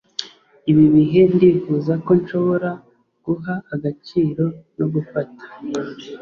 [0.71, 2.69] ibi bihe ndifuza ko nshobora
[3.25, 4.43] guha agaciro
[4.77, 5.43] no gufata